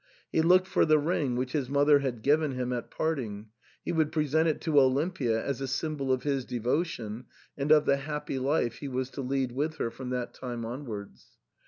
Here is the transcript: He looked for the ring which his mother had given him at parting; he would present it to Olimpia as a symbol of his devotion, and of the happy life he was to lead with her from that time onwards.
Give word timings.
He 0.31 0.41
looked 0.41 0.65
for 0.65 0.83
the 0.83 0.97
ring 0.97 1.35
which 1.35 1.51
his 1.51 1.69
mother 1.69 1.99
had 1.99 2.23
given 2.23 2.53
him 2.53 2.73
at 2.73 2.89
parting; 2.89 3.49
he 3.85 3.91
would 3.91 4.11
present 4.11 4.47
it 4.47 4.59
to 4.61 4.79
Olimpia 4.79 5.39
as 5.39 5.61
a 5.61 5.67
symbol 5.67 6.11
of 6.11 6.23
his 6.23 6.43
devotion, 6.43 7.25
and 7.55 7.71
of 7.71 7.85
the 7.85 7.97
happy 7.97 8.39
life 8.39 8.77
he 8.77 8.87
was 8.87 9.11
to 9.11 9.21
lead 9.21 9.51
with 9.51 9.75
her 9.75 9.91
from 9.91 10.09
that 10.09 10.33
time 10.33 10.65
onwards. 10.65 11.37